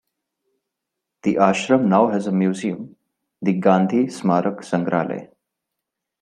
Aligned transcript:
The 1.21 1.35
ashram 1.35 1.85
now 1.85 2.07
has 2.07 2.25
a 2.25 2.31
museum, 2.31 2.95
the 3.39 3.53
Gandhi 3.53 4.05
Smarak 4.07 4.61
Sangrahalaya. 4.65 5.29